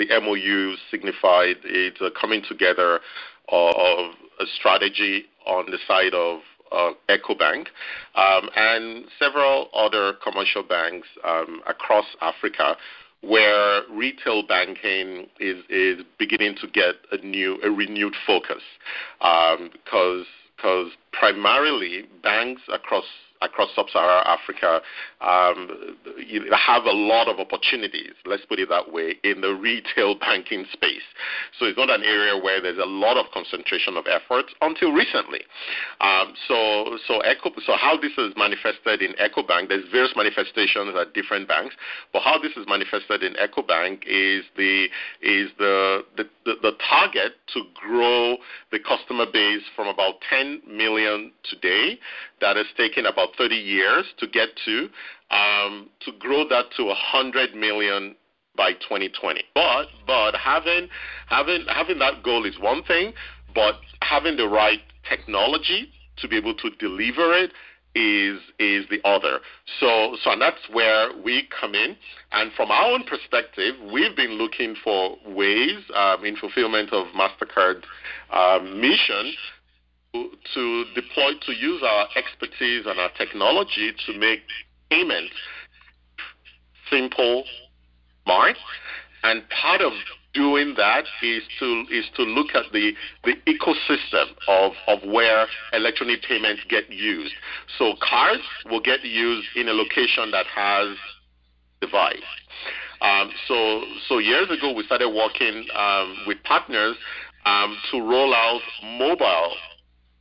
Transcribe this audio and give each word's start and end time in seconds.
the 0.00 0.20
MOU 0.20 0.74
signified 0.90 1.56
it's 1.64 2.00
a 2.00 2.10
coming 2.18 2.42
together 2.48 3.00
of 3.48 4.12
a 4.40 4.44
strategy 4.58 5.24
on 5.46 5.66
the 5.70 5.78
side 5.86 6.14
of 6.14 6.40
uh, 6.72 6.92
EcoBank 7.08 7.66
um, 8.14 8.48
and 8.56 9.04
several 9.18 9.68
other 9.74 10.14
commercial 10.22 10.62
banks 10.62 11.08
um, 11.24 11.60
across 11.66 12.06
Africa 12.20 12.76
where 13.22 13.82
retail 13.90 14.46
banking 14.46 15.26
is, 15.38 15.62
is 15.68 16.02
beginning 16.18 16.54
to 16.58 16.66
get 16.68 16.94
a 17.12 17.18
new, 17.18 17.58
a 17.62 17.70
renewed 17.70 18.14
focus 18.26 18.62
um, 19.20 19.70
because 19.72 20.24
because 20.56 20.90
primarily 21.12 22.04
banks 22.22 22.60
across 22.70 23.04
across 23.42 23.70
sub-Saharan 23.74 24.24
Africa 24.26 24.80
um, 25.20 25.96
have 26.52 26.84
a 26.84 26.92
lot 26.92 27.28
of 27.28 27.38
opportunities, 27.38 28.12
let's 28.26 28.44
put 28.44 28.58
it 28.58 28.68
that 28.68 28.92
way, 28.92 29.16
in 29.24 29.40
the 29.40 29.54
retail 29.54 30.14
banking 30.20 30.64
space. 30.72 31.04
So 31.58 31.66
it's 31.66 31.78
not 31.78 31.90
an 31.90 32.02
area 32.04 32.40
where 32.40 32.60
there's 32.60 32.78
a 32.78 32.88
lot 32.88 33.16
of 33.16 33.26
concentration 33.32 33.96
of 33.96 34.06
effort 34.06 34.46
until 34.60 34.92
recently. 34.92 35.40
Um, 36.00 36.34
so, 36.48 36.98
so, 37.06 37.20
so 37.66 37.72
how 37.76 37.98
this 38.00 38.12
is 38.18 38.32
manifested 38.36 39.02
in 39.02 39.12
EcoBank, 39.14 39.68
there's 39.68 39.84
various 39.90 40.12
manifestations 40.16 40.94
at 40.98 41.14
different 41.14 41.48
banks, 41.48 41.74
but 42.12 42.22
how 42.22 42.38
this 42.38 42.52
is 42.56 42.66
manifested 42.68 43.22
in 43.22 43.34
EcoBank 43.34 44.04
is 44.06 44.44
the 44.56 44.86
is 45.22 45.50
the, 45.58 46.04
the, 46.16 46.24
the, 46.44 46.54
the 46.62 46.72
target 46.88 47.32
to 47.52 47.62
grow 47.74 48.36
the 48.72 48.78
customer 48.78 49.26
base 49.30 49.62
from 49.74 49.88
about 49.88 50.14
10 50.30 50.62
million 50.66 51.32
today 51.44 51.98
that 52.40 52.56
has 52.56 52.66
taken 52.76 53.06
about 53.06 53.29
30 53.36 53.54
years 53.54 54.04
to 54.18 54.26
get 54.26 54.48
to, 54.64 54.88
um, 55.30 55.88
to 56.00 56.12
grow 56.18 56.48
that 56.48 56.66
to 56.76 56.84
100 56.84 57.54
million 57.54 58.14
by 58.56 58.72
2020. 58.74 59.42
But 59.54 59.86
but 60.06 60.34
having 60.34 60.88
having 61.28 61.64
having 61.68 61.98
that 62.00 62.22
goal 62.22 62.44
is 62.44 62.58
one 62.58 62.82
thing, 62.84 63.12
but 63.54 63.76
having 64.02 64.36
the 64.36 64.48
right 64.48 64.80
technology 65.08 65.88
to 66.18 66.28
be 66.28 66.36
able 66.36 66.54
to 66.54 66.70
deliver 66.78 67.32
it 67.32 67.52
is 67.94 68.38
is 68.58 68.84
the 68.90 69.00
other. 69.04 69.40
So 69.80 70.16
so 70.22 70.32
and 70.32 70.42
that's 70.42 70.68
where 70.72 71.10
we 71.24 71.48
come 71.58 71.74
in. 71.74 71.96
And 72.32 72.52
from 72.52 72.70
our 72.70 72.92
own 72.92 73.04
perspective, 73.04 73.74
we've 73.92 74.14
been 74.14 74.32
looking 74.32 74.76
for 74.84 75.16
ways 75.26 75.78
um, 75.94 76.24
in 76.24 76.36
fulfillment 76.36 76.92
of 76.92 77.06
Mastercard 77.08 77.82
um, 78.32 78.80
mission 78.80 79.32
to 80.12 80.84
deploy, 80.94 81.32
to 81.46 81.52
use 81.52 81.82
our 81.82 82.08
expertise 82.16 82.86
and 82.86 82.98
our 82.98 83.10
technology 83.16 83.92
to 84.06 84.18
make 84.18 84.40
payments 84.90 85.34
simple, 86.90 87.44
smart, 88.24 88.56
and 89.22 89.42
part 89.50 89.80
of 89.80 89.92
doing 90.32 90.74
that 90.76 91.04
is 91.22 91.42
to 91.58 91.84
is 91.90 92.04
to 92.14 92.22
look 92.22 92.54
at 92.54 92.64
the 92.72 92.92
the 93.24 93.34
ecosystem 93.46 94.26
of 94.48 94.72
of 94.86 94.98
where 95.08 95.46
electronic 95.72 96.22
payments 96.22 96.62
get 96.68 96.90
used. 96.90 97.34
So 97.78 97.94
cards 98.00 98.42
will 98.66 98.80
get 98.80 99.04
used 99.04 99.48
in 99.56 99.68
a 99.68 99.72
location 99.72 100.30
that 100.30 100.46
has 100.46 100.96
device. 101.80 102.18
Um, 103.00 103.30
so 103.48 103.82
so 104.08 104.18
years 104.18 104.50
ago 104.50 104.72
we 104.72 104.84
started 104.84 105.08
working 105.08 105.66
um, 105.74 106.16
with 106.26 106.42
partners 106.44 106.96
um, 107.46 107.76
to 107.90 108.00
roll 108.00 108.34
out 108.34 108.60
mobile 108.82 109.54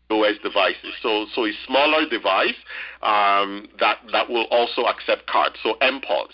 OS 0.09 0.37
devices. 0.43 0.93
So, 1.01 1.25
so 1.35 1.45
a 1.45 1.51
smaller 1.67 2.09
device 2.09 2.57
um, 3.01 3.67
that 3.79 3.97
that 4.11 4.29
will 4.29 4.45
also 4.51 4.83
accept 4.83 5.27
cards. 5.27 5.55
So 5.63 5.75
MPOS. 5.81 6.33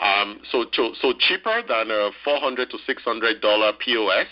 Um, 0.00 0.38
so, 0.52 0.64
so 0.72 1.12
cheaper 1.18 1.60
than 1.66 1.90
a 1.90 2.10
400 2.22 2.70
to 2.70 2.78
600 2.86 3.40
dollar 3.40 3.72
POS, 3.84 4.28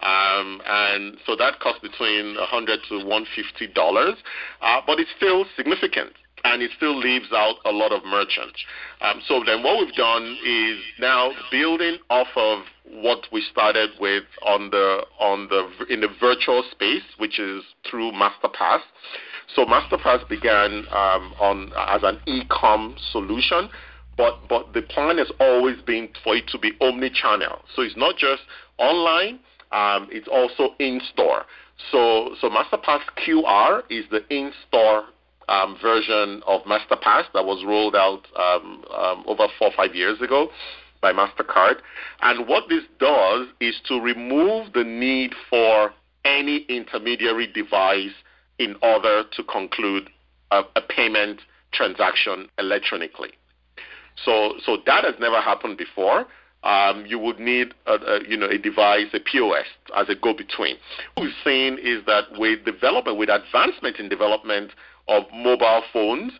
um, 0.00 0.62
and 0.64 1.18
so 1.26 1.36
that 1.36 1.60
costs 1.60 1.80
between 1.82 2.36
100 2.36 2.80
to 2.88 3.04
150 3.04 3.66
dollars, 3.74 4.14
uh, 4.62 4.80
but 4.86 4.98
it's 4.98 5.10
still 5.18 5.44
significant 5.56 6.12
and 6.44 6.62
it 6.62 6.70
still 6.76 6.98
leaves 6.98 7.28
out 7.32 7.56
a 7.64 7.70
lot 7.70 7.92
of 7.92 8.04
merchants. 8.04 8.58
Um, 9.00 9.20
so 9.26 9.42
then 9.44 9.62
what 9.62 9.78
we've 9.78 9.94
done 9.94 10.36
is 10.46 10.78
now 10.98 11.32
building 11.50 11.98
off 12.08 12.28
of 12.36 12.62
what 12.84 13.26
we 13.32 13.42
started 13.50 13.90
with 14.00 14.24
on 14.44 14.70
the 14.70 15.04
on 15.18 15.48
the 15.48 15.92
in 15.92 16.00
the 16.00 16.08
virtual 16.20 16.62
space, 16.70 17.02
which 17.18 17.38
is 17.38 17.62
through 17.88 18.12
MasterPass. 18.12 18.80
So 19.54 19.64
MasterPass 19.64 20.28
began 20.28 20.86
um, 20.90 21.34
on 21.40 21.72
as 21.76 22.02
an 22.02 22.20
e-com 22.26 22.96
solution, 23.12 23.68
but 24.16 24.48
but 24.48 24.72
the 24.72 24.82
plan 24.82 25.18
has 25.18 25.30
always 25.40 25.80
been 25.82 26.08
for 26.22 26.36
it 26.36 26.46
to 26.48 26.58
be 26.58 26.72
omni-channel. 26.80 27.60
So 27.74 27.82
it's 27.82 27.96
not 27.96 28.16
just 28.16 28.42
online; 28.78 29.40
um, 29.72 30.08
it's 30.10 30.28
also 30.28 30.74
in-store. 30.78 31.44
So 31.90 32.34
so 32.40 32.48
MasterPass 32.48 33.00
QR 33.26 33.82
is 33.90 34.04
the 34.10 34.22
in-store 34.34 35.04
um, 35.50 35.76
version 35.82 36.42
of 36.46 36.62
MasterPass 36.62 37.24
that 37.34 37.44
was 37.44 37.64
rolled 37.66 37.96
out 37.96 38.26
um, 38.36 38.84
um, 38.96 39.24
over 39.26 39.48
four 39.58 39.68
or 39.68 39.74
five 39.76 39.94
years 39.94 40.20
ago 40.22 40.48
by 41.02 41.12
MasterCard. 41.12 41.76
And 42.22 42.46
what 42.46 42.68
this 42.68 42.84
does 42.98 43.48
is 43.60 43.80
to 43.88 44.00
remove 44.00 44.72
the 44.72 44.84
need 44.84 45.34
for 45.50 45.92
any 46.24 46.58
intermediary 46.68 47.46
device 47.46 48.14
in 48.58 48.76
order 48.82 49.24
to 49.32 49.42
conclude 49.44 50.08
a, 50.50 50.62
a 50.76 50.80
payment 50.82 51.40
transaction 51.72 52.48
electronically. 52.58 53.30
So, 54.24 54.54
so 54.64 54.78
that 54.86 55.04
has 55.04 55.14
never 55.18 55.40
happened 55.40 55.78
before. 55.78 56.26
Um, 56.62 57.06
you 57.06 57.18
would 57.18 57.40
need 57.40 57.68
a, 57.86 57.94
a, 57.94 58.28
you 58.28 58.36
know 58.36 58.46
a 58.46 58.58
device, 58.58 59.06
a 59.14 59.20
POS, 59.20 59.64
as 59.96 60.08
a 60.10 60.14
go-between. 60.14 60.76
What 61.14 61.24
we've 61.24 61.32
seen 61.42 61.78
is 61.78 62.04
that 62.06 62.24
with 62.38 62.64
development, 62.66 63.16
with 63.16 63.30
advancement 63.30 63.96
in 63.96 64.10
development 64.10 64.72
of 65.08 65.24
mobile 65.32 65.82
phones 65.92 66.32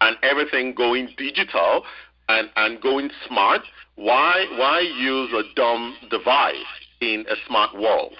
and 0.00 0.16
everything 0.22 0.74
going 0.74 1.08
digital 1.16 1.84
and, 2.28 2.50
and 2.56 2.80
going 2.80 3.10
smart, 3.28 3.62
why 3.94 4.44
why 4.58 4.80
use 4.80 5.32
a 5.32 5.54
dumb 5.54 5.96
device 6.10 6.54
in 7.00 7.24
a 7.30 7.36
smart 7.46 7.74
world? 7.74 8.14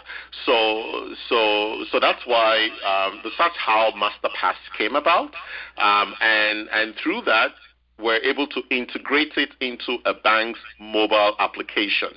So 0.44 1.14
so 1.28 1.84
so 1.90 2.00
that's 2.00 2.22
why 2.26 2.68
um, 2.86 3.20
that's 3.24 3.56
how 3.58 3.92
MasterPass 3.96 4.54
came 4.78 4.96
about, 4.96 5.34
um, 5.78 6.14
and 6.20 6.68
and 6.72 6.94
through 7.02 7.22
that 7.22 7.50
we're 7.98 8.22
able 8.22 8.46
to 8.48 8.62
integrate 8.70 9.32
it 9.36 9.50
into 9.60 9.98
a 10.04 10.14
bank's 10.14 10.60
mobile 10.78 11.34
application, 11.38 12.10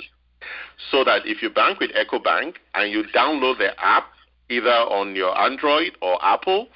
so 0.91 1.03
that 1.03 1.25
if 1.25 1.41
you 1.41 1.49
bank 1.49 1.79
with 1.79 1.91
EcoBank 1.91 2.55
and 2.75 2.91
you 2.91 3.03
download 3.15 3.57
the 3.57 3.71
app 3.83 4.07
either 4.49 4.69
on 4.69 5.15
your 5.15 5.37
Android 5.37 5.91
or 6.01 6.17
Apple, 6.23 6.67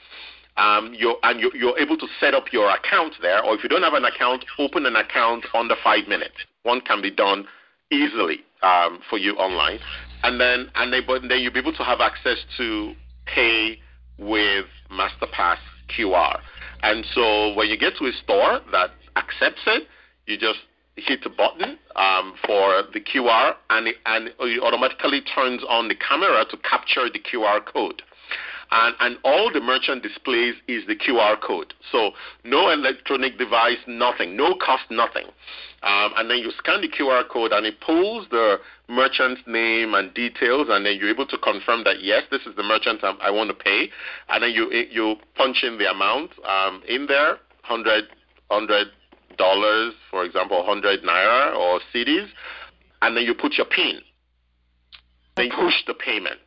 um, 0.58 0.94
you're, 0.96 1.18
and 1.24 1.40
you're, 1.40 1.56
you're, 1.56 1.80
able 1.80 1.98
to 1.98 2.08
set 2.20 2.34
up 2.36 2.54
your 2.54 2.70
account 2.70 3.16
there, 3.22 3.44
or 3.44 3.56
if 3.56 3.64
you 3.64 3.70
don't 3.70 3.82
have 3.82 3.94
an 3.94 4.06
account, 4.06 4.46
open 4.60 4.86
an 4.86 4.96
account 4.96 5.46
under 5.54 5.76
five 5.84 6.08
minutes. 6.08 6.36
One 6.62 6.82
can 6.82 7.02
be 7.02 7.10
done 7.10 7.46
easily 7.92 8.42
um, 8.62 9.00
for 9.10 9.18
you 9.18 9.34
online, 9.34 9.80
and 10.24 10.40
then 10.40 10.70
and 10.76 10.94
then, 10.94 11.04
but 11.08 11.24
then 11.28 11.40
you'll 11.40 11.54
be 11.54 11.60
able 11.60 11.74
to 11.74 11.84
have 11.84 12.02
access 12.02 12.38
to 12.58 12.94
pay 13.26 13.80
with 14.20 14.66
MasterPass 14.92 15.58
QR. 15.90 16.40
And 16.84 17.06
so 17.16 17.54
when 17.54 17.70
you 17.70 17.78
get 17.78 17.94
to 17.98 18.06
a 18.06 18.12
store 18.24 18.60
that 18.72 18.92
accepts 19.16 19.62
it, 19.68 19.88
you 20.28 20.38
just 20.38 20.60
hit 20.96 21.26
a 21.26 21.30
button 21.30 21.80
um, 21.96 22.36
for 22.46 22.84
the 22.94 23.00
QR, 23.00 23.56
and 23.70 23.88
it, 23.88 23.96
and 24.06 24.28
it 24.28 24.62
automatically 24.62 25.22
turns 25.22 25.64
on 25.68 25.88
the 25.88 25.96
camera 25.96 26.46
to 26.52 26.58
capture 26.58 27.10
the 27.12 27.20
QR 27.20 27.66
code 27.66 28.04
and, 28.74 28.96
and 29.00 29.18
all 29.24 29.52
the 29.54 29.62
merchant 29.62 30.02
displays 30.02 30.56
is 30.68 30.84
the 30.88 30.96
QR 30.96 31.40
code. 31.40 31.76
So 31.92 32.12
no 32.44 32.72
electronic 32.72 33.38
device, 33.38 33.78
nothing, 33.88 34.36
no 34.36 34.56
cost, 34.56 34.84
nothing. 34.90 35.26
Um, 35.84 36.14
and 36.18 36.30
then 36.30 36.40
you 36.40 36.52
scan 36.58 36.82
the 36.82 36.88
QR 36.88 37.30
code 37.30 37.52
and 37.52 37.68
it 37.68 37.80
pulls 37.82 38.28
the 38.32 38.58
merchant's 38.90 39.42
name 39.46 39.94
and 39.94 40.12
details, 40.14 40.68
and 40.70 40.86
then 40.86 40.98
you're 40.98 41.10
able 41.10 41.28
to 41.28 41.38
confirm 41.38 41.84
that 41.84 42.02
yes, 42.02 42.24
this 42.32 42.42
is 42.48 42.56
the 42.56 42.64
merchant 42.64 43.04
I, 43.04 43.14
I 43.22 43.30
want 43.30 43.50
to 43.50 43.54
pay, 43.54 43.90
and 44.30 44.44
then 44.44 44.52
you 44.52 44.72
you 44.72 45.16
punch 45.36 45.64
in 45.64 45.78
the 45.78 45.92
amount 45.92 46.32
um, 46.44 46.82
in 46.88 47.06
there, 47.06 47.38
hundred 47.62 48.06
hundred 48.50 48.88
dollars, 49.38 49.94
for 50.10 50.24
example, 50.24 50.64
hundred 50.66 51.04
naira 51.04 51.56
or 51.56 51.80
cedis, 51.94 52.28
and 53.02 53.16
then 53.16 53.24
you 53.24 53.34
put 53.34 53.54
your 53.54 53.68
PIN. 53.68 54.00
Then 55.36 55.50
push 55.50 55.74
the 55.88 55.96
payment. 55.96 56.40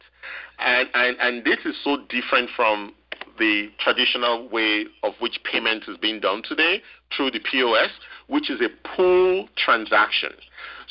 And, 0.58 0.88
and, 0.94 1.16
and 1.20 1.44
this 1.44 1.58
is 1.64 1.74
so 1.84 1.98
different 2.08 2.50
from 2.56 2.94
the 3.38 3.68
traditional 3.78 4.48
way 4.48 4.86
of 5.02 5.12
which 5.20 5.38
payment 5.50 5.84
is 5.88 5.96
being 5.98 6.20
done 6.20 6.42
today 6.42 6.82
through 7.14 7.30
the 7.30 7.40
POS, 7.40 7.90
which 8.28 8.50
is 8.50 8.60
a 8.60 8.68
pull 8.96 9.48
transaction. 9.56 10.30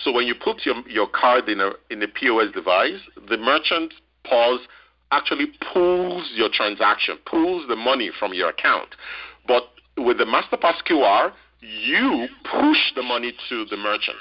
So 0.03 0.11
when 0.11 0.27
you 0.27 0.35
put 0.35 0.65
your, 0.65 0.75
your 0.87 1.07
card 1.07 1.49
in 1.49 1.59
a, 1.59 1.71
in 1.89 2.03
a 2.03 2.07
POS 2.07 2.51
device, 2.53 2.99
the 3.29 3.37
merchant 3.37 3.93
POS 4.25 4.59
actually 5.11 5.47
pulls 5.73 6.29
your 6.35 6.49
transaction, 6.51 7.17
pulls 7.25 7.67
the 7.67 7.75
money 7.75 8.11
from 8.19 8.33
your 8.33 8.49
account. 8.49 8.89
But 9.47 9.63
with 9.97 10.17
the 10.17 10.25
MasterPass 10.25 10.83
QR, 10.89 11.31
you 11.61 12.27
push 12.43 12.77
the 12.95 13.01
money 13.01 13.33
to 13.49 13.65
the 13.65 13.77
merchant. 13.77 14.17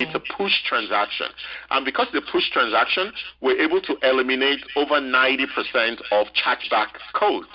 It's 0.00 0.14
a 0.14 0.34
push 0.36 0.52
transaction. 0.66 1.26
And 1.70 1.84
because 1.84 2.08
a 2.14 2.20
push 2.32 2.50
transaction, 2.50 3.12
we're 3.40 3.60
able 3.60 3.80
to 3.82 3.96
eliminate 4.02 4.60
over 4.76 4.94
90% 4.94 6.00
of 6.10 6.26
chargeback 6.32 6.88
codes. 7.14 7.48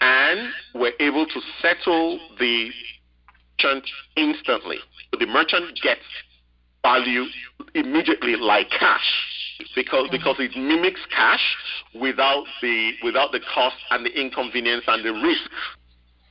And 0.00 0.50
we're 0.74 0.92
able 1.00 1.26
to 1.26 1.40
settle 1.62 2.18
the 2.38 2.70
merchant 3.58 3.88
instantly. 4.16 4.78
So 5.12 5.20
the 5.20 5.26
merchant 5.26 5.78
gets 5.82 6.00
value 6.82 7.24
immediately 7.74 8.36
like 8.36 8.70
cash 8.70 9.12
because 9.74 10.08
because 10.10 10.36
it 10.38 10.56
mimics 10.56 11.00
cash 11.14 11.56
without 11.94 12.44
the 12.62 12.92
without 13.02 13.32
the 13.32 13.40
cost 13.52 13.76
and 13.90 14.04
the 14.04 14.20
inconvenience 14.20 14.84
and 14.86 15.04
the 15.04 15.12
risk 15.12 15.50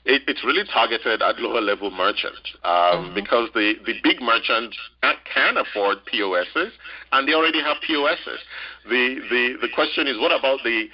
it, 0.05 0.21
it's 0.27 0.43
really 0.43 0.63
targeted 0.71 1.21
at 1.21 1.39
lower 1.39 1.61
level 1.61 1.89
merchants 1.91 2.55
um, 2.63 2.71
mm-hmm. 2.71 3.15
because 3.15 3.49
the, 3.53 3.73
the 3.85 3.93
big 4.03 4.21
merchants 4.21 4.77
can 5.33 5.57
afford 5.57 5.97
POSs 6.05 6.71
and 7.11 7.27
they 7.27 7.33
already 7.33 7.61
have 7.61 7.77
POSs. 7.85 8.39
The, 8.85 9.19
the, 9.29 9.57
the 9.61 9.69
question 9.73 10.07
is 10.07 10.17
what 10.19 10.31
about 10.31 10.59
the 10.63 10.87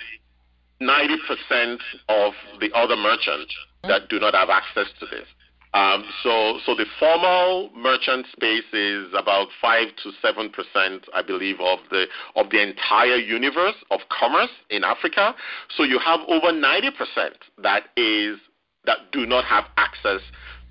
90% 0.82 1.78
of 2.10 2.34
the 2.60 2.72
other 2.74 2.96
merchants 2.96 3.54
that 3.84 4.10
do 4.10 4.20
not 4.20 4.34
have 4.34 4.50
access 4.50 4.88
to 5.00 5.06
this? 5.06 5.28
Um, 5.74 6.04
so, 6.22 6.60
so 6.66 6.76
the 6.76 6.86
formal 7.00 7.70
merchant 7.76 8.26
space 8.34 8.68
is 8.74 9.08
about 9.18 9.48
five 9.62 9.88
to 10.04 10.12
seven 10.22 10.50
percent, 10.50 11.06
I 11.14 11.22
believe, 11.22 11.62
of 11.62 11.80
the 11.90 12.08
of 12.36 12.50
the 12.50 12.62
entire 12.62 13.16
universe 13.16 13.76
of 13.90 14.02
commerce 14.10 14.50
in 14.70 14.84
Africa. 14.84 15.34
So 15.78 15.84
you 15.84 15.98
have 16.00 16.20
over 16.28 16.52
ninety 16.52 16.92
percent 16.92 17.38
that 17.64 17.84
is 17.96 18.38
that 18.86 19.12
do 19.12 19.26
not 19.26 19.46
have 19.46 19.66
access 19.78 20.22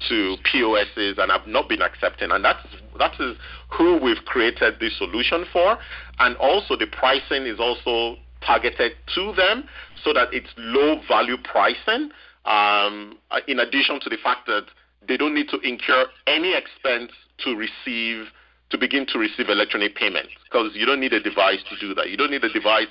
to 0.08 0.36
POSs 0.50 1.18
and 1.18 1.30
have 1.30 1.46
not 1.46 1.68
been 1.68 1.82
accepting. 1.82 2.30
And 2.30 2.44
that's 2.44 2.66
that 2.98 3.12
is 3.20 3.36
who 3.70 3.98
we've 4.02 4.24
created 4.24 4.80
this 4.80 4.96
solution 4.96 5.44
for. 5.52 5.78
And 6.18 6.36
also 6.36 6.76
the 6.76 6.86
pricing 6.86 7.46
is 7.46 7.60
also 7.60 8.18
targeted 8.44 8.92
to 9.14 9.32
them 9.36 9.64
so 10.02 10.12
that 10.12 10.32
it's 10.32 10.48
low 10.56 11.00
value 11.06 11.36
pricing. 11.42 12.10
Um, 12.46 13.18
in 13.46 13.60
addition 13.60 14.00
to 14.00 14.08
the 14.08 14.16
fact 14.22 14.46
that 14.46 14.64
they 15.06 15.16
don't 15.16 15.34
need 15.34 15.48
to 15.50 15.58
incur 15.60 16.06
any 16.26 16.54
expense 16.54 17.12
to 17.44 17.54
receive 17.54 18.26
to 18.70 18.78
begin 18.78 19.04
to 19.04 19.18
receive 19.18 19.48
electronic 19.48 19.96
payments 19.96 20.30
because 20.44 20.70
you 20.74 20.86
don't 20.86 21.00
need 21.00 21.12
a 21.12 21.20
device 21.20 21.58
to 21.68 21.76
do 21.80 21.92
that. 21.94 22.08
You 22.08 22.16
don't 22.16 22.30
need 22.30 22.44
a 22.44 22.52
device 22.52 22.86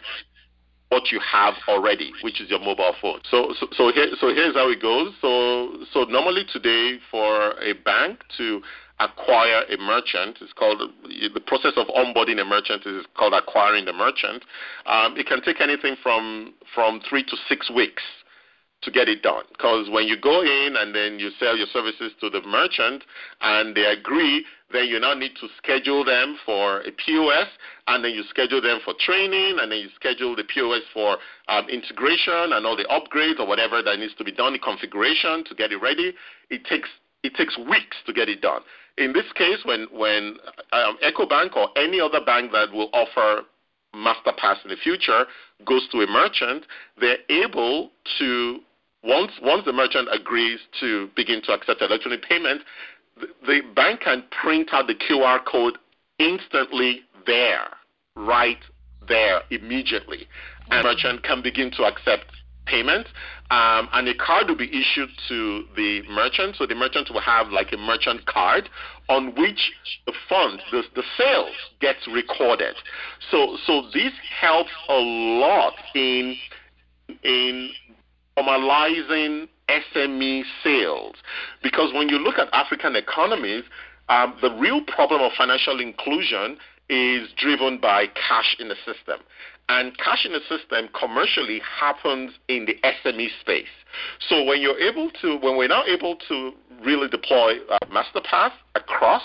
what 0.89 1.11
you 1.11 1.19
have 1.19 1.53
already, 1.67 2.11
which 2.23 2.41
is 2.41 2.49
your 2.49 2.59
mobile 2.59 2.95
phone. 3.01 3.19
So, 3.29 3.53
so, 3.59 3.67
so, 3.71 3.91
here, 3.93 4.07
so 4.19 4.33
here's 4.33 4.55
how 4.55 4.69
it 4.69 4.81
goes. 4.81 5.13
So, 5.21 5.85
so 5.93 6.03
normally 6.03 6.45
today 6.51 6.97
for 7.11 7.53
a 7.61 7.73
bank 7.85 8.21
to 8.37 8.61
acquire 8.99 9.63
a 9.69 9.77
merchant, 9.77 10.39
it's 10.41 10.51
called 10.53 10.81
the 11.05 11.39
process 11.41 11.73
of 11.77 11.87
onboarding 11.87 12.41
a 12.41 12.45
merchant 12.45 12.85
is 12.85 13.05
called 13.15 13.33
acquiring 13.33 13.85
the 13.85 13.93
merchant. 13.93 14.43
Um, 14.85 15.15
it 15.15 15.25
can 15.27 15.41
take 15.41 15.61
anything 15.61 15.95
from 16.03 16.53
from 16.75 16.99
three 17.07 17.23
to 17.23 17.37
six 17.47 17.71
weeks 17.71 18.03
to 18.81 18.91
get 18.91 19.09
it 19.09 19.21
done. 19.21 19.43
Because 19.51 19.89
when 19.89 20.07
you 20.07 20.19
go 20.19 20.41
in 20.41 20.75
and 20.77 20.95
then 20.95 21.19
you 21.19 21.31
sell 21.39 21.57
your 21.57 21.67
services 21.73 22.13
to 22.21 22.29
the 22.29 22.41
merchant 22.41 23.03
and 23.41 23.75
they 23.75 23.85
agree, 23.85 24.45
then 24.71 24.85
you 24.85 24.99
now 24.99 25.13
need 25.13 25.33
to 25.41 25.47
schedule 25.57 26.05
them 26.05 26.37
for 26.45 26.81
a 26.81 26.91
POS, 26.91 27.47
and 27.87 28.03
then 28.03 28.11
you 28.11 28.23
schedule 28.29 28.61
them 28.61 28.79
for 28.85 28.93
training, 28.99 29.57
and 29.59 29.71
then 29.71 29.79
you 29.79 29.89
schedule 29.95 30.35
the 30.35 30.43
POS 30.43 30.81
for 30.93 31.17
um, 31.47 31.67
integration 31.69 32.53
and 32.53 32.65
all 32.65 32.77
the 32.77 32.85
upgrades 32.85 33.39
or 33.39 33.47
whatever 33.47 33.81
that 33.81 33.97
needs 33.97 34.13
to 34.15 34.23
be 34.23 34.31
done, 34.31 34.53
the 34.53 34.59
configuration 34.59 35.43
to 35.45 35.55
get 35.55 35.71
it 35.71 35.77
ready. 35.81 36.13
It 36.49 36.65
takes 36.65 36.89
it 37.23 37.33
takes 37.35 37.57
weeks 37.57 37.97
to 38.05 38.13
get 38.13 38.29
it 38.29 38.41
done. 38.41 38.61
In 38.97 39.11
this 39.11 39.25
case, 39.33 39.59
when 39.65 39.87
when 39.91 40.37
um, 40.71 40.97
EcoBank 41.03 41.55
or 41.55 41.69
any 41.75 41.99
other 41.99 42.23
bank 42.23 42.51
that 42.51 42.71
will 42.71 42.89
offer 42.93 43.41
MasterPass 43.95 44.63
in 44.63 44.69
the 44.69 44.77
future 44.83 45.25
goes 45.65 45.87
to 45.91 46.01
a 46.01 46.07
merchant, 46.07 46.65
they're 47.01 47.17
able 47.29 47.89
to 48.19 48.59
once 49.03 49.31
once 49.41 49.65
the 49.65 49.73
merchant 49.73 50.07
agrees 50.11 50.59
to 50.79 51.09
begin 51.15 51.41
to 51.43 51.53
accept 51.53 51.81
electronic 51.81 52.21
payment, 52.23 52.61
the, 53.19 53.27
the 53.45 53.61
bank 53.75 54.01
can 54.01 54.23
print 54.41 54.69
out 54.71 54.87
the 54.87 54.95
QR 54.95 55.39
code 55.45 55.77
instantly 56.17 57.01
there, 57.25 57.67
right 58.15 58.59
there, 59.07 59.41
immediately, 59.51 60.27
and 60.69 60.83
merchant 60.83 61.23
can 61.23 61.41
begin 61.41 61.71
to 61.71 61.83
accept 61.83 62.25
payment. 62.65 63.07
Um, 63.51 63.89
and 63.93 64.07
a 64.07 64.13
card 64.13 64.47
will 64.47 64.57
be 64.57 64.69
issued 64.69 65.09
to 65.27 65.63
the 65.75 66.01
merchant. 66.09 66.55
So 66.57 66.67
the 66.67 66.75
merchant 66.75 67.09
will 67.11 67.21
have 67.21 67.47
like 67.49 67.73
a 67.73 67.77
merchant 67.77 68.25
card 68.27 68.69
on 69.07 69.33
which 69.35 69.71
the 70.05 70.13
funds, 70.27 70.61
the, 70.71 70.83
the 70.95 71.03
sales 71.17 71.55
gets 71.81 72.07
recorded. 72.13 72.75
So 73.31 73.57
so 73.65 73.83
this 73.93 74.13
helps 74.39 74.69
a 74.87 74.93
lot 74.93 75.73
in 75.95 76.35
in 77.23 77.71
normalizing 78.39 79.47
SME 79.67 80.43
sales. 80.63 81.15
Because 81.61 81.93
when 81.93 82.09
you 82.09 82.17
look 82.17 82.37
at 82.37 82.47
African 82.53 82.95
economies, 82.95 83.63
um, 84.09 84.35
the 84.41 84.51
real 84.55 84.81
problem 84.85 85.21
of 85.21 85.31
financial 85.37 85.79
inclusion 85.79 86.57
is 86.89 87.29
driven 87.37 87.77
by 87.79 88.07
cash 88.07 88.55
in 88.59 88.67
the 88.69 88.75
system. 88.75 89.19
And 89.69 89.95
cash 89.99 90.25
in 90.25 90.33
the 90.33 90.39
system 90.49 90.89
commercially 90.99 91.61
happens 91.79 92.31
in 92.47 92.65
the 92.65 92.75
SME 92.83 93.27
space. 93.39 93.67
So 94.27 94.43
when 94.43 94.61
you're 94.61 94.79
able 94.79 95.11
to, 95.21 95.37
when 95.37 95.57
we're 95.57 95.67
now 95.67 95.83
able 95.85 96.15
to 96.27 96.51
really 96.83 97.07
deploy 97.07 97.57
uh, 97.69 97.77
MasterPass 97.91 98.51
across, 98.73 99.21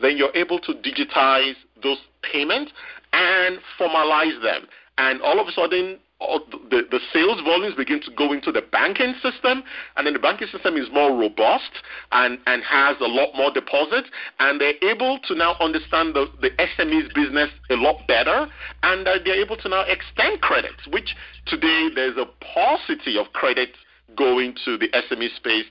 then 0.00 0.18
you're 0.18 0.36
able 0.36 0.58
to 0.60 0.74
digitize 0.74 1.54
those 1.82 1.98
payments 2.30 2.72
and 3.14 3.58
formalize 3.80 4.42
them. 4.42 4.66
And 4.98 5.22
all 5.22 5.40
of 5.40 5.48
a 5.48 5.52
sudden, 5.52 5.98
the, 6.20 6.82
the 6.90 7.00
sales 7.12 7.40
volumes 7.44 7.74
begin 7.76 8.00
to 8.00 8.10
go 8.16 8.32
into 8.32 8.50
the 8.50 8.62
banking 8.62 9.14
system, 9.22 9.62
and 9.96 10.06
then 10.06 10.14
the 10.14 10.18
banking 10.18 10.48
system 10.48 10.76
is 10.76 10.88
more 10.92 11.16
robust 11.16 11.70
and, 12.12 12.38
and 12.46 12.62
has 12.62 12.96
a 13.00 13.06
lot 13.06 13.34
more 13.34 13.50
deposits, 13.52 14.08
and 14.38 14.60
they're 14.60 14.82
able 14.82 15.18
to 15.28 15.34
now 15.34 15.56
understand 15.60 16.14
the, 16.14 16.26
the 16.40 16.50
SME's 16.58 17.12
business 17.14 17.50
a 17.70 17.74
lot 17.74 17.96
better, 18.08 18.46
and 18.82 19.06
uh, 19.06 19.18
they're 19.24 19.40
able 19.40 19.56
to 19.56 19.68
now 19.68 19.82
extend 19.82 20.40
credit, 20.40 20.74
which 20.90 21.14
today 21.46 21.88
there's 21.94 22.16
a 22.16 22.26
paucity 22.42 23.18
of 23.18 23.26
credit 23.32 23.70
going 24.16 24.54
to 24.64 24.78
the 24.78 24.88
SME 24.88 25.34
space, 25.36 25.66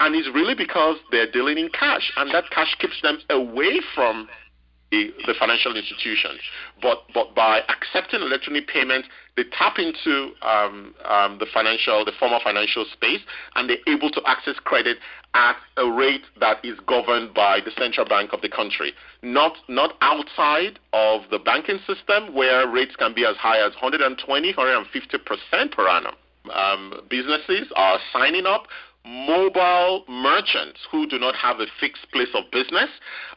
and 0.00 0.14
it's 0.16 0.28
really 0.34 0.54
because 0.54 0.96
they're 1.12 1.30
dealing 1.30 1.56
in 1.56 1.68
cash, 1.68 2.12
and 2.16 2.34
that 2.34 2.50
cash 2.50 2.74
keeps 2.80 3.00
them 3.02 3.18
away 3.30 3.80
from 3.94 4.28
the, 5.26 5.34
financial 5.38 5.76
institutions. 5.76 6.40
But, 6.80 7.02
but 7.12 7.34
by 7.34 7.60
accepting 7.68 8.20
electronic 8.20 8.68
payments, 8.68 9.08
they 9.36 9.44
tap 9.56 9.78
into 9.78 10.32
um, 10.42 10.94
um, 11.04 11.38
the 11.38 11.46
financial, 11.52 12.04
the 12.04 12.12
formal 12.18 12.40
financial 12.42 12.84
space, 12.92 13.20
and 13.54 13.68
they're 13.68 13.84
able 13.88 14.10
to 14.10 14.22
access 14.26 14.54
credit 14.62 14.98
at 15.34 15.56
a 15.76 15.90
rate 15.90 16.22
that 16.38 16.64
is 16.64 16.78
governed 16.86 17.34
by 17.34 17.58
the 17.64 17.72
central 17.76 18.06
bank 18.06 18.32
of 18.32 18.40
the 18.40 18.48
country, 18.48 18.92
not 19.22 19.56
not 19.68 19.94
outside 20.00 20.78
of 20.92 21.22
the 21.32 21.40
banking 21.40 21.80
system 21.86 22.32
where 22.32 22.70
rates 22.70 22.94
can 22.96 23.12
be 23.12 23.24
as 23.26 23.36
high 23.36 23.58
as 23.58 23.72
120, 23.82 24.54
150 24.54 25.18
percent 25.18 25.72
per 25.72 25.88
annum. 25.88 26.14
Um, 26.52 27.00
businesses 27.08 27.72
are 27.74 27.98
signing 28.12 28.46
up 28.46 28.68
mobile 29.04 30.04
merchants 30.08 30.80
who 30.90 31.06
do 31.06 31.18
not 31.18 31.34
have 31.34 31.60
a 31.60 31.66
fixed 31.78 32.10
place 32.12 32.28
of 32.34 32.44
business 32.50 32.88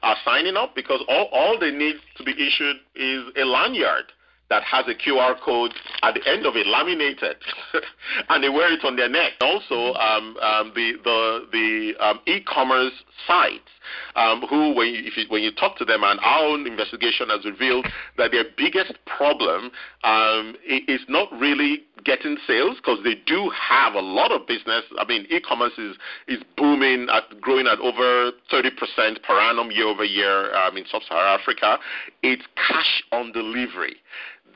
are 0.02 0.16
signing 0.24 0.56
up 0.56 0.76
because 0.76 1.02
all, 1.08 1.28
all 1.32 1.60
they 1.60 1.72
need 1.72 1.96
to 2.16 2.24
be 2.24 2.32
issued 2.32 2.78
is 2.96 3.24
a 3.36 3.44
lanyard 3.46 4.06
that 4.50 4.64
has 4.64 4.86
a 4.88 4.96
QR 4.96 5.40
code 5.42 5.74
at 6.04 6.14
the 6.14 6.30
end 6.30 6.46
of 6.46 6.56
it, 6.56 6.68
laminated, 6.68 7.38
and 8.30 8.44
they 8.44 8.50
wear 8.50 8.72
it 8.72 8.84
on 8.84 8.96
their 8.96 9.10
neck. 9.10 9.34
Also, 9.42 9.94
um, 9.96 10.38
um, 10.38 10.72
the 10.76 10.94
the 11.04 11.48
the 11.52 11.94
um, 12.00 12.20
e-commerce 12.26 12.94
sites, 13.28 13.70
um, 14.16 14.42
who 14.50 14.74
when 14.74 14.88
you, 14.88 15.12
you, 15.16 15.24
when 15.30 15.42
you 15.44 15.52
talk 15.52 15.78
to 15.78 15.86
them, 15.86 16.04
and 16.04 16.20
our 16.22 16.46
own 16.46 16.66
investigation 16.66 17.30
has 17.30 17.44
revealed 17.46 17.86
that 18.18 18.32
their 18.32 18.46
biggest 18.58 18.94
problem 19.06 19.72
um, 20.04 20.56
is 20.66 21.02
not 21.10 21.32
really 21.34 21.84
getting 22.06 22.38
sales 22.48 22.78
because 22.78 23.00
they 23.04 23.16
do 23.26 23.50
have 23.50 23.96
a 23.96 24.00
lot 24.00 24.32
of 24.32 24.48
business. 24.48 24.84
I 24.98 25.06
mean, 25.06 25.26
e-commerce 25.30 25.78
is 25.78 25.98
is 26.28 26.42
booming, 26.56 27.08
at 27.12 27.42
growing 27.42 27.68
at 27.68 27.80
over 27.80 28.32
30% 28.52 29.24
per 29.24 29.40
annum 29.40 29.72
year 29.72 29.88
over 29.88 30.06
year 30.06 30.56
um, 30.56 30.78
in 30.78 30.86
sub-Saharan 30.90 31.40
Africa. 31.40 31.80
It's 32.24 32.44
cash 32.56 33.04
on 33.12 33.32
delivery 33.32 33.98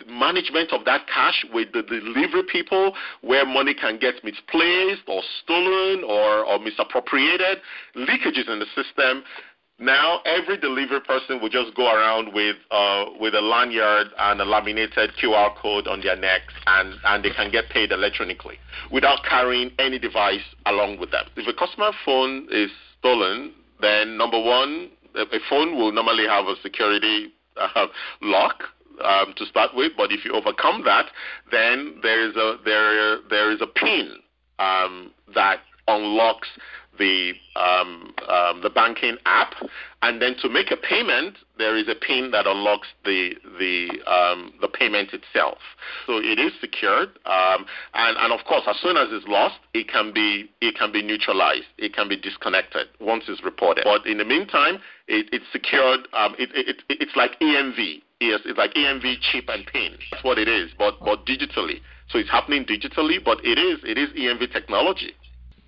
management 0.08 0.72
of 0.72 0.86
that 0.86 1.08
cash 1.08 1.46
with 1.54 1.72
the 1.74 1.84
delivery 1.84 2.44
people 2.52 2.94
where 3.22 3.46
money 3.46 3.74
can 3.74 4.00
get 4.00 4.16
misplaced 4.24 5.04
or 5.08 5.22
stolen 5.44 6.04
or, 6.04 6.46
or 6.46 6.60
misappropriated, 6.60 7.60
leakages 7.96 8.50
in 8.50 8.60
the 8.60 8.66
system. 8.76 9.24
Now 9.80 10.22
every 10.26 10.58
delivery 10.58 11.02
person 11.02 11.42
will 11.42 11.50
just 11.50 11.76
go 11.76 11.92
around 11.92 12.34
with 12.36 12.56
uh, 12.70 13.06
with 13.20 13.34
a 13.34 13.42
lanyard 13.42 14.08
and 14.20 14.40
a 14.40 14.46
laminated 14.46 15.12
QR 15.22 15.56
code 15.56 15.88
on 15.88 16.02
their 16.02 16.16
necks, 16.16 16.54
and, 16.68 16.94
and 17.06 17.26
they 17.26 17.32
can 17.32 17.52
get 17.52 17.68
paid 17.70 17.92
electronically 17.92 18.60
without 18.92 19.24
carrying 19.28 19.72
any 19.80 19.98
device 19.98 20.46
along 20.68 21.00
with 21.00 21.10
them. 21.10 21.26
If 21.36 21.48
a 21.48 21.54
customer 21.58 21.92
phone 22.06 22.48
is 22.52 22.70
stolen, 23.00 23.54
then 23.82 24.18
number 24.18 24.40
one, 24.40 24.92
a 25.16 25.26
phone 25.50 25.76
will 25.76 25.92
normally 25.92 26.28
have 26.28 26.46
a 26.46 26.56
security 26.62 27.34
uh, 27.58 27.88
lock 28.22 28.64
um, 29.04 29.34
to 29.38 29.46
start 29.46 29.72
with, 29.76 29.94
but 29.98 30.12
if 30.12 30.26
you 30.26 30.32
overcome 30.34 30.84
that, 30.86 31.06
then 31.52 32.00
there 32.02 32.28
is 32.28 32.36
a 32.36 32.58
there 32.66 33.20
there 33.30 33.52
is 33.52 33.62
a 33.62 33.68
pin 33.68 34.16
um, 34.60 35.12
that 35.34 35.60
unlocks 35.88 36.48
the 36.98 37.34
um, 37.56 38.14
um, 38.30 38.62
the 38.62 38.70
banking 38.70 39.18
app, 39.26 39.54
and 40.02 40.22
then 40.22 40.36
to 40.42 40.50
make 40.50 40.72
a 40.72 40.78
payment, 40.78 41.38
there 41.58 41.76
is 41.78 41.88
a 41.88 41.96
pin 41.96 42.30
that 42.32 42.46
unlocks 42.46 42.88
the 43.06 43.34
the 43.58 43.90
um, 44.10 44.54
the 44.62 44.68
payment 44.68 45.10
itself. 45.14 45.58
So 46.06 46.18
it 46.18 46.38
is 46.40 46.52
secured, 46.60 47.10
um, 47.26 47.66
and 47.94 48.18
and 48.18 48.34
of 48.34 48.46
course, 48.46 48.64
as 48.68 48.78
soon 48.82 48.98
as 48.98 49.08
it's 49.12 49.28
lost, 49.28 49.56
it 49.74 49.88
can 49.88 50.14
be 50.14 50.50
it 50.62 50.76
can 50.78 50.92
be 50.92 51.02
neutralized, 51.02 51.68
it 51.78 51.96
can 51.96 52.08
be 52.08 52.18
disconnected 52.18 52.88
once 53.00 53.24
it's 53.28 53.44
reported. 53.44 53.84
But 53.86 54.06
in 54.06 54.18
the 54.18 54.26
meantime, 54.26 54.80
it, 55.08 55.28
it's 55.32 55.46
secured. 55.52 56.02
It, 56.38 56.50
it, 56.54 56.84
it's 56.90 57.16
like 57.16 57.40
EMV. 57.40 58.02
Yes, 58.22 58.42
it's 58.46 58.58
like 58.58 58.76
EMV 58.76 59.16
chip 59.20 59.46
and 59.50 59.66
pin. 59.66 59.98
That's 60.12 60.24
what 60.24 60.38
it 60.38 60.48
is, 60.48 60.70
but 60.78 61.00
but 61.00 61.26
digitally. 61.26 61.82
So 62.10 62.20
it's 62.20 62.30
happening 62.30 62.66
digitally, 62.66 63.18
but 63.24 63.44
it 63.44 63.58
is 63.58 63.80
it 63.84 63.98
is 63.98 64.10
EMV 64.12 64.54
technology. 64.54 65.14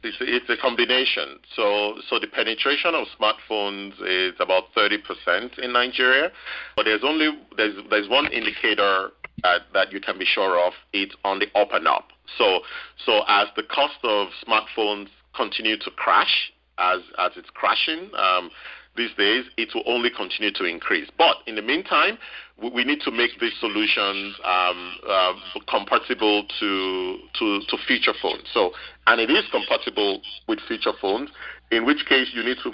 It's, 0.04 0.18
it's 0.20 0.50
a 0.50 0.58
combination. 0.62 1.40
So, 1.56 1.96
so 2.10 2.20
the 2.20 2.28
penetration 2.28 2.94
of 2.94 3.08
smartphones 3.18 3.94
is 4.06 4.34
about 4.42 4.64
30% 4.76 5.60
in 5.60 5.72
Nigeria, 5.72 6.30
but 6.76 6.84
there's 6.84 7.04
only 7.04 7.30
there's 7.58 7.76
there's 7.90 8.10
one 8.10 8.28
indicator 8.28 9.12
that, 9.42 9.62
that 9.74 9.92
you 9.92 10.00
can 10.00 10.20
be 10.20 10.26
sure 10.26 10.60
of. 10.64 10.74
It's 10.92 11.16
on 11.24 11.40
the 11.40 11.48
up 11.58 11.70
and 11.72 11.88
up. 11.88 12.10
So, 12.38 12.60
so 13.06 13.22
as 13.28 13.48
the 13.56 13.64
cost 13.64 13.98
of 14.04 14.28
smartphones 14.46 15.08
continue 15.36 15.78
to 15.78 15.90
crash, 15.92 16.52
as 16.78 17.00
as 17.18 17.32
it's 17.36 17.50
crashing, 17.50 18.12
um, 18.18 18.52
these 18.96 19.12
days, 19.18 19.46
it 19.58 19.70
will 19.74 19.84
only 19.86 20.10
continue 20.10 20.52
to 20.54 20.66
increase. 20.66 21.10
But 21.18 21.38
in 21.48 21.56
the 21.56 21.62
meantime, 21.62 22.18
we 22.58 22.84
need 22.84 23.02
to 23.02 23.12
make 23.12 23.32
these 23.40 23.54
solutions 23.60 24.36
um, 24.44 24.96
uh, 25.10 25.34
compatible 25.68 26.46
to, 26.60 27.18
to, 27.40 27.60
to 27.68 27.78
feature 27.88 28.14
phones. 28.22 28.44
So, 28.54 28.72
and 29.08 29.20
it 29.20 29.30
is 29.30 29.44
compatible 29.52 30.22
with 30.48 30.60
feature 30.68 30.94
phones, 31.02 31.30
in 31.72 31.86
which 31.86 32.06
case 32.08 32.30
you 32.34 32.44
need 32.44 32.58
to 32.64 32.72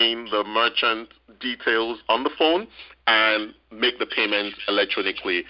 in 0.00 0.26
the 0.30 0.42
merchant 0.44 1.10
details 1.40 1.98
on 2.08 2.24
the 2.24 2.30
phone 2.38 2.66
and 3.06 3.52
make 3.70 3.98
the 3.98 4.06
payments 4.06 4.56
electronically. 4.66 5.44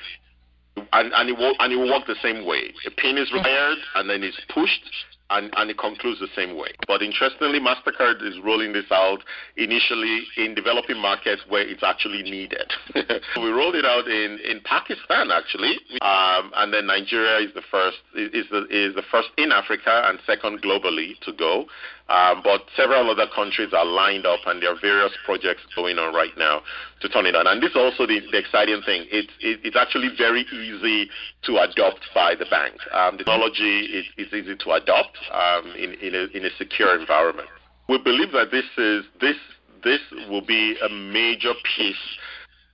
And, 0.93 1.13
and, 1.15 1.31
it 1.31 1.39
will, 1.39 1.55
and 1.61 1.73
it 1.73 1.77
will 1.77 1.91
work 1.91 2.07
the 2.07 2.17
same 2.23 2.45
way. 2.45 2.75
A 2.87 2.91
pin 2.91 3.17
is 3.17 3.31
required 3.33 3.79
and 3.95 4.11
then 4.11 4.23
it's 4.23 4.41
pushed 4.53 4.83
and, 5.31 5.53
and 5.57 5.71
it 5.71 5.79
concludes 5.79 6.21
the 6.21 6.29
same 6.35 6.57
way. 6.57 6.71
But 6.87 7.03
interestingly, 7.03 7.61
MasterCard 7.61 8.23
is 8.27 8.39
rolling 8.43 8.73
this 8.73 8.91
out 8.91 9.21
initially 9.57 10.23
in 10.37 10.55
developing 10.55 10.99
markets 10.99 11.43
where 11.49 11.67
it's 11.67 11.83
actually 11.83 12.23
needed. 12.23 12.73
we 12.95 13.49
rolled 13.51 13.77
it 13.77 13.85
out 13.85 14.07
in, 14.09 14.39
in 14.45 14.61
Pakistan, 14.65 15.31
actually, 15.31 15.79
um, 16.03 16.53
and 16.57 16.73
then 16.73 16.87
Nigeria 16.87 17.47
is 17.47 17.55
the 17.55 17.63
first 17.71 17.99
is 18.15 18.47
the, 18.51 18.67
is 18.71 18.95
the 18.95 19.05
first 19.11 19.29
in 19.39 19.53
Africa 19.53 20.03
and 20.07 20.19
second 20.27 20.63
globally 20.63 21.19
to 21.21 21.33
go. 21.33 21.67
Um, 22.11 22.43
but 22.43 22.67
several 22.77 23.09
other 23.09 23.31
countries 23.33 23.73
are 23.73 23.87
lined 23.87 24.27
up, 24.27 24.41
and 24.47 24.61
there 24.61 24.73
are 24.73 24.81
various 24.81 25.13
projects 25.25 25.63
going 25.77 25.99
on 25.99 26.13
right 26.13 26.37
now 26.37 26.63
to 27.01 27.09
turn 27.09 27.25
it 27.25 27.37
on. 27.37 27.47
And 27.47 27.63
this 27.63 27.71
is 27.71 27.77
also 27.77 28.05
the, 28.05 28.19
the 28.33 28.39
exciting 28.39 28.83
thing. 28.85 29.07
It's, 29.11 29.31
it, 29.39 29.61
it's 29.63 29.77
actually 29.77 30.11
very 30.19 30.43
easy 30.51 31.09
to 31.47 31.59
adopt 31.63 32.03
by 32.13 32.35
the 32.35 32.47
bank. 32.51 32.75
Um, 32.93 33.17
the 33.17 33.25
technology 33.25 33.87
is, 33.87 34.07
is 34.19 34.27
easy 34.35 34.57
to 34.57 34.71
adopt 34.73 35.19
um, 35.31 35.71
in, 35.79 35.95
in, 36.03 36.15
a, 36.19 36.27
in 36.37 36.45
a 36.45 36.51
secure 36.59 36.99
environment. 36.99 37.49
We 37.89 37.99
believe 37.99 38.33
that 38.33 38.51
this 38.51 38.67
is 38.77 39.05
this 39.21 39.37
this 39.83 40.01
will 40.29 40.45
be 40.45 40.77
a 40.85 40.89
major 40.89 41.53
piece 41.77 41.97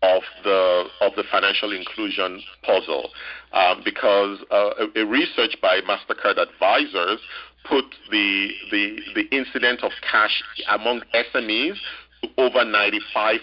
of 0.02 0.22
the 0.44 0.84
of 1.00 1.12
the 1.16 1.24
financial 1.30 1.72
inclusion 1.72 2.42
puzzle 2.62 3.10
um, 3.52 3.82
because 3.84 4.38
uh, 4.50 4.70
a, 4.78 5.00
a, 5.00 5.06
research 5.06 5.56
by 5.62 5.80
Mastercard 5.80 6.36
advisors 6.38 7.20
put 7.68 7.84
the, 8.10 8.50
the, 8.70 9.00
the 9.14 9.36
incidence 9.36 9.80
of 9.82 9.90
cash 10.08 10.42
among 10.68 11.02
SMEs 11.14 11.76
to 12.22 12.28
over 12.38 12.58
95% 12.58 13.38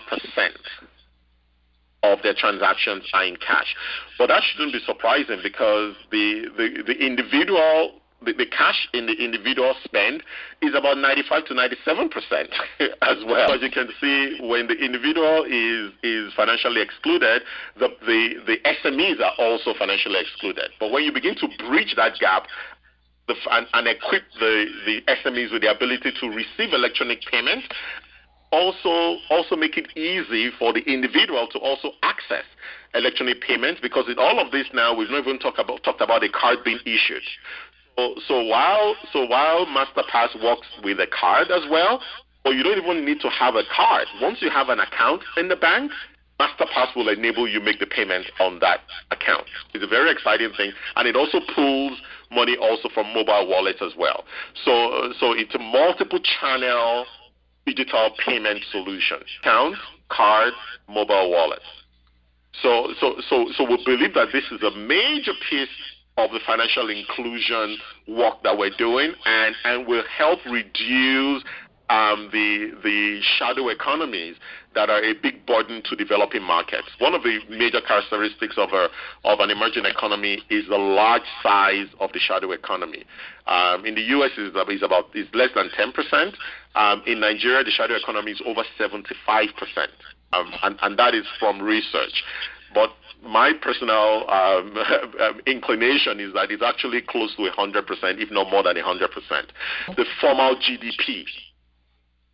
of 2.03 2.19
their 2.22 2.33
transactions 2.33 3.03
are 3.13 3.25
in 3.25 3.36
cash. 3.38 3.75
But 4.17 4.27
that 4.27 4.43
shouldn't 4.43 4.74
be 4.74 4.79
surprising 4.86 5.39
because 5.41 5.95
the, 6.12 6.48
the, 6.57 6.83
the 6.86 7.05
individual 7.05 8.01
the, 8.25 8.33
the, 8.33 8.45
cash 8.45 8.87
in 8.93 9.05
the 9.05 9.13
individual 9.13 9.73
spend 9.83 10.23
is 10.61 10.73
about 10.75 10.97
95 10.97 11.45
to 11.45 11.53
97 11.53 12.09
percent 12.09 12.49
as 13.01 13.17
well. 13.25 13.51
As 13.51 13.61
you 13.61 13.71
can 13.71 13.89
see, 13.99 14.37
when 14.41 14.67
the 14.67 14.75
individual 14.75 15.43
is 15.43 15.91
is 16.03 16.33
financially 16.33 16.81
excluded, 16.81 17.43
the, 17.79 17.89
the 18.05 18.35
the 18.45 18.57
SMEs 18.83 19.19
are 19.19 19.33
also 19.37 19.73
financially 19.77 20.19
excluded. 20.19 20.71
But 20.79 20.91
when 20.91 21.03
you 21.03 21.11
begin 21.11 21.35
to 21.35 21.47
bridge 21.67 21.93
that 21.97 22.19
gap 22.19 22.47
the, 23.27 23.35
and, 23.51 23.67
and, 23.73 23.87
equip 23.87 24.23
the, 24.39 24.65
the 24.85 25.01
SMEs 25.07 25.51
with 25.51 25.61
the 25.61 25.71
ability 25.71 26.11
to 26.19 26.27
receive 26.27 26.73
electronic 26.73 27.21
payment. 27.31 27.63
Also, 28.51 29.17
also 29.31 29.55
make 29.55 29.77
it 29.77 29.87
easy 29.97 30.51
for 30.59 30.73
the 30.73 30.81
individual 30.81 31.47
to 31.47 31.57
also 31.57 31.91
access 32.03 32.43
electronic 32.93 33.41
payments 33.41 33.81
because 33.81 34.05
in 34.07 34.19
all 34.19 34.39
of 34.39 34.51
this 34.51 34.67
now 34.73 34.95
we've 34.95 35.09
not 35.09 35.25
even 35.25 35.39
talked 35.39 35.57
about 35.57 35.81
talked 35.83 36.01
about 36.01 36.23
a 36.23 36.29
card 36.29 36.59
being 36.63 36.79
issued. 36.85 37.23
So, 37.95 38.43
while 38.43 38.95
so 39.12 39.25
while 39.25 39.65
MasterPass 39.67 40.41
works 40.43 40.67
with 40.83 41.00
a 41.00 41.07
card 41.07 41.51
as 41.51 41.62
well, 41.69 42.01
but 42.43 42.51
you 42.51 42.63
don't 42.63 42.77
even 42.77 43.05
need 43.05 43.21
to 43.21 43.29
have 43.29 43.55
a 43.55 43.63
card. 43.75 44.07
Once 44.21 44.41
you 44.41 44.50
have 44.50 44.69
an 44.69 44.79
account 44.79 45.21
in 45.38 45.47
the 45.47 45.55
bank, 45.55 45.91
MasterPass 46.39 46.95
will 46.95 47.09
enable 47.09 47.47
you 47.47 47.59
make 47.59 47.79
the 47.79 47.85
payment 47.85 48.25
on 48.39 48.59
that 48.59 48.81
account. 49.12 49.45
It's 49.73 49.83
a 49.83 49.88
very 49.88 50.12
exciting 50.12 50.51
thing, 50.57 50.71
and 50.95 51.07
it 51.07 51.15
also 51.15 51.39
pulls 51.55 52.01
money 52.31 52.57
also 52.57 52.89
from 52.89 53.13
mobile 53.13 53.47
wallets 53.47 53.79
as 53.81 53.93
well. 53.97 54.25
So, 54.65 55.13
so 55.19 55.33
it's 55.33 55.53
a 55.53 55.59
multiple 55.59 56.19
channel 56.19 57.05
digital 57.65 58.12
payment 58.25 58.63
solution: 58.71 59.17
account, 59.41 59.75
card, 60.09 60.53
mobile 60.89 61.29
wallet. 61.29 61.62
So, 62.62 62.93
so, 63.00 63.15
so, 63.29 63.47
so 63.55 63.63
we 63.63 63.83
believe 63.83 64.13
that 64.13 64.29
this 64.31 64.45
is 64.51 64.62
a 64.63 64.71
major 64.77 65.33
piece 65.50 65.69
of 66.17 66.32
the 66.32 66.39
financial 66.46 66.89
inclusion 66.89 67.77
work 68.08 68.43
that 68.43 68.58
we're 68.58 68.75
doing, 68.77 69.13
and 69.25 69.55
and 69.65 69.88
will 69.88 70.03
help 70.17 70.39
reduce 70.46 71.43
um, 71.89 72.29
the 72.32 72.72
the 72.84 73.20
shadow 73.38 73.70
economies 73.70 74.36
that 74.75 74.89
are 74.89 75.03
a 75.03 75.13
big 75.13 75.46
burden 75.46 75.82
to 75.86 75.96
developing 75.96 76.41
markets. 76.41 76.88
One 77.00 77.13
of 77.13 77.24
the 77.24 77.39
major 77.50 77.82
characteristics 77.82 78.55
of 78.58 78.70
a 78.74 78.89
of 79.24 79.39
an 79.39 79.51
emerging 79.51 79.86
economy 79.86 80.41
is 80.50 80.67
the 80.70 80.77
large 80.77 81.27
size 81.41 81.88
of 82.00 82.12
the 82.13 82.20
shadow 82.20 82.51
economy. 82.51 83.03
Um, 83.48 83.86
in 83.86 83.96
the 83.96 84.01
U.S., 84.17 84.32
is 84.38 84.53
is 84.70 84.84
about 84.84 85.15
is 85.15 85.27
less 85.34 85.50
than 85.55 85.70
10 85.75 85.91
percent. 85.91 86.36
Um, 86.75 87.03
in 87.05 87.20
Nigeria, 87.20 87.63
the 87.63 87.72
shadow 87.72 87.96
economy 87.96 88.32
is 88.32 88.41
over 88.46 88.63
75 88.77 89.50
percent, 89.58 89.91
um, 90.32 90.51
and, 90.63 90.77
and 90.82 90.98
that 90.98 91.13
is 91.13 91.25
from 91.39 91.62
research. 91.62 92.24
But 92.74 92.89
my 93.23 93.53
personal 93.61 94.29
um, 94.29 94.77
inclination 95.47 96.19
is 96.19 96.33
that 96.33 96.51
it's 96.51 96.63
actually 96.63 97.01
close 97.01 97.35
to 97.35 97.49
100%, 97.49 97.85
if 98.21 98.31
not 98.31 98.51
more 98.51 98.63
than 98.63 98.75
100%. 98.75 99.09
The 99.95 100.05
formal 100.19 100.55
GDP 100.55 101.25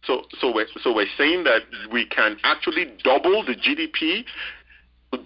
so, 0.06 0.24
so 0.40 0.54
we're, 0.54 0.68
so 0.82 0.94
we're 0.94 1.08
saying 1.18 1.44
that 1.44 1.62
we 1.92 2.06
can 2.06 2.38
actually 2.44 2.94
double 3.04 3.44
the 3.44 3.56
GDP, 3.56 4.24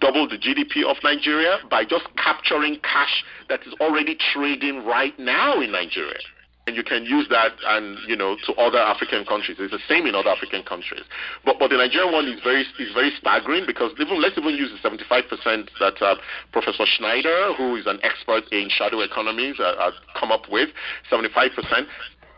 double 0.00 0.28
the 0.28 0.36
GDP 0.36 0.84
of 0.84 0.96
Nigeria 1.04 1.58
by 1.70 1.84
just 1.84 2.04
capturing 2.16 2.80
cash 2.80 3.24
that 3.48 3.60
is 3.66 3.74
already 3.80 4.16
trading 4.32 4.84
right 4.84 5.16
now 5.18 5.60
in 5.60 5.72
Nigeria. 5.72 6.18
And 6.66 6.76
you 6.76 6.82
can 6.82 7.04
use 7.04 7.28
that 7.28 7.52
and 7.66 7.98
you 8.08 8.16
know 8.16 8.36
to 8.46 8.54
other 8.54 8.78
African 8.78 9.26
countries. 9.26 9.58
It's 9.60 9.72
the 9.72 9.84
same 9.86 10.06
in 10.06 10.14
other 10.14 10.30
African 10.30 10.62
countries. 10.62 11.04
But 11.44 11.58
but 11.58 11.68
the 11.68 11.76
Nigerian 11.76 12.12
one 12.12 12.26
is 12.26 12.40
very 12.42 12.64
is 12.80 12.92
very 12.94 13.12
staggering 13.20 13.64
because 13.66 13.92
even 14.00 14.20
let's 14.20 14.38
even 14.38 14.54
use 14.54 14.72
the 14.72 14.80
75% 14.88 15.68
that 15.80 16.00
uh, 16.00 16.16
Professor 16.52 16.86
Schneider, 16.86 17.52
who 17.58 17.76
is 17.76 17.86
an 17.86 18.00
expert 18.02 18.44
in 18.50 18.68
shadow 18.70 19.00
economies, 19.00 19.60
uh, 19.60 19.90
come 20.18 20.32
up 20.32 20.48
with. 20.50 20.70
75%. 21.12 21.52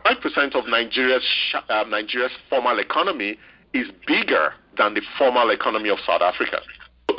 5% 0.05 0.55
of 0.55 0.67
Nigeria's, 0.67 1.23
uh, 1.69 1.83
Nigeria's 1.89 2.31
formal 2.49 2.79
economy 2.79 3.37
is 3.73 3.87
bigger 4.05 4.53
than 4.77 4.93
the 4.93 5.01
formal 5.17 5.49
economy 5.49 5.89
of 5.89 5.97
South 6.05 6.21
Africa. 6.21 6.61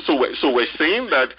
So 0.04 0.18
we're, 0.18 0.34
so 0.36 0.52
we're 0.52 0.72
saying 0.78 1.10
that 1.10 1.30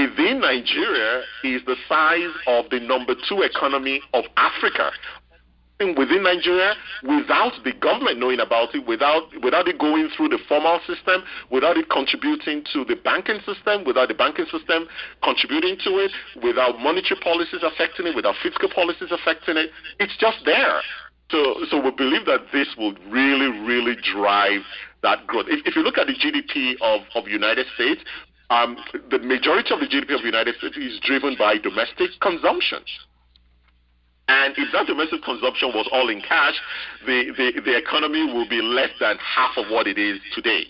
within 0.00 0.40
Nigeria 0.40 1.22
is 1.44 1.62
the 1.66 1.76
size 1.88 2.32
of 2.46 2.70
the 2.70 2.80
number 2.80 3.14
two 3.28 3.42
economy 3.42 4.00
of 4.14 4.24
Africa 4.36 4.90
within 5.96 6.22
Nigeria 6.22 6.74
without 7.02 7.52
the 7.64 7.72
government 7.72 8.18
knowing 8.18 8.40
about 8.40 8.74
it, 8.74 8.86
without 8.86 9.24
without 9.42 9.66
it 9.66 9.78
going 9.78 10.10
through 10.16 10.28
the 10.28 10.38
formal 10.46 10.78
system, 10.86 11.24
without 11.50 11.76
it 11.78 11.88
contributing 11.88 12.62
to 12.72 12.84
the 12.84 12.96
banking 12.96 13.40
system, 13.46 13.84
without 13.84 14.08
the 14.08 14.14
banking 14.14 14.44
system 14.52 14.86
contributing 15.24 15.76
to 15.84 15.96
it, 16.04 16.12
without 16.42 16.78
monetary 16.78 17.18
policies 17.20 17.64
affecting 17.64 18.06
it, 18.06 18.14
without 18.14 18.34
fiscal 18.42 18.68
policies 18.68 19.08
affecting 19.10 19.56
it. 19.56 19.70
It's 19.98 20.16
just 20.20 20.38
there. 20.44 20.80
So, 21.30 21.64
so 21.70 21.80
we 21.80 21.92
believe 21.92 22.26
that 22.26 22.50
this 22.52 22.66
will 22.76 22.92
really, 23.08 23.48
really 23.64 23.96
drive 24.12 24.62
that 25.02 25.26
growth. 25.28 25.46
If, 25.48 25.64
if 25.64 25.76
you 25.76 25.82
look 25.82 25.96
at 25.96 26.08
the 26.08 26.14
GDP 26.18 26.74
of 26.82 27.06
of 27.14 27.26
United 27.28 27.66
States, 27.74 28.02
um, 28.50 28.76
the 29.10 29.18
majority 29.18 29.72
of 29.72 29.80
the 29.80 29.86
GDP 29.86 30.14
of 30.14 30.22
the 30.22 30.26
United 30.26 30.56
States 30.56 30.76
is 30.76 30.98
driven 31.00 31.36
by 31.38 31.56
domestic 31.56 32.10
consumption. 32.20 32.82
And 34.26 34.54
if 34.58 34.70
that 34.72 34.86
domestic 34.86 35.22
consumption 35.22 35.70
was 35.74 35.88
all 35.90 36.08
in 36.08 36.20
cash, 36.20 36.54
the, 37.06 37.30
the, 37.36 37.60
the 37.64 37.76
economy 37.76 38.26
will 38.32 38.48
be 38.48 38.60
less 38.62 38.90
than 39.00 39.16
half 39.18 39.56
of 39.56 39.70
what 39.70 39.86
it 39.86 39.98
is 39.98 40.20
today. 40.34 40.66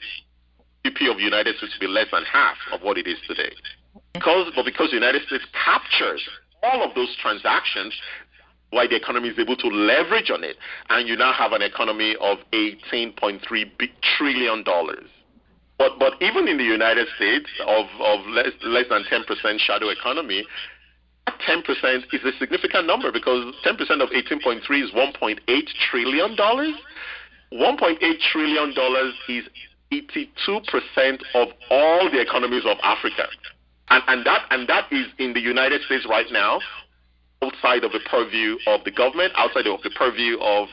GDP 0.85 1.11
of 1.11 1.17
the 1.17 1.25
United 1.25 1.57
States 1.57 1.77
will 1.81 1.89
be 1.89 1.93
less 1.93 2.07
than 2.13 2.25
half 2.25 2.57
of 2.73 2.83
what 2.83 2.97
it 2.97 3.07
is 3.07 3.19
today. 3.27 3.53
Because, 4.15 4.53
but 4.55 4.65
because 4.65 4.91
the 4.91 4.97
United 4.97 5.23
States 5.27 5.45
captures 5.53 6.23
all 6.63 6.83
of 6.83 6.95
those 6.95 7.15
transactions, 7.21 7.95
why 8.71 8.87
the 8.87 8.97
economy 8.97 9.29
is 9.29 9.39
able 9.39 9.57
to 9.57 9.69
leverage 9.69 10.31
on 10.31 10.45
it, 10.45 10.57
and 10.89 11.09
you 11.09 11.17
now 11.17 11.33
have 11.33 11.53
an 11.53 11.63
economy 11.63 12.17
of 12.21 12.39
18.3 12.53 13.41
trillion 14.17 14.63
dollars. 14.65 15.09
But 15.81 15.99
but 15.99 16.21
even 16.21 16.47
in 16.47 16.59
the 16.59 16.69
United 16.79 17.09
States 17.17 17.49
of 17.67 17.87
of 18.05 18.27
less 18.27 18.53
less 18.63 18.85
than 18.91 19.03
10% 19.05 19.25
shadow 19.61 19.89
economy, 19.89 20.45
10% 21.27 22.05
is 22.13 22.21
a 22.23 22.37
significant 22.39 22.87
number 22.87 23.11
because 23.11 23.55
10% 23.65 23.81
of 24.03 24.11
18.3 24.11 24.61
is 24.85 24.91
1.8 24.91 25.41
trillion 25.91 26.37
dollars. 26.37 26.75
1.8 27.55 27.97
trillion 28.31 28.75
dollars 28.75 29.15
is 29.27 29.45
82% 29.91 31.23
of 31.35 31.49
all 31.71 32.11
the 32.11 32.21
economies 32.21 32.65
of 32.67 32.77
Africa. 32.83 33.25
And, 33.89 34.03
and 34.07 34.27
that 34.27 34.47
and 34.51 34.69
that 34.69 34.93
is 34.93 35.07
in 35.19 35.33
the 35.33 35.41
United 35.41 35.81
States 35.85 36.07
right 36.07 36.31
now, 36.31 36.61
outside 37.43 37.85
of 37.85 37.93
the 37.93 38.01
purview 38.01 38.59
of 38.67 38.85
the 38.85 38.91
government, 38.91 39.33
outside 39.35 39.67
of 39.67 39.81
the 39.81 39.91
purview 39.97 40.39
of 40.41 40.69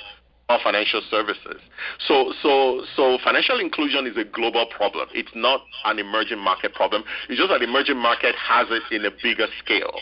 financial 0.63 1.01
services. 1.11 1.59
So, 2.07 2.31
so, 2.41 2.83
so 2.95 3.17
financial 3.21 3.59
inclusion 3.59 4.07
is 4.07 4.15
a 4.15 4.23
global 4.23 4.65
problem. 4.65 5.09
It's 5.13 5.31
not 5.35 5.59
an 5.83 5.99
emerging 5.99 6.39
market 6.39 6.73
problem. 6.73 7.03
It's 7.27 7.37
just 7.37 7.49
that 7.49 7.61
emerging 7.61 7.97
market 7.97 8.33
has 8.35 8.67
it 8.71 8.83
in 8.95 9.03
a 9.03 9.11
bigger 9.11 9.47
scale. 9.59 9.99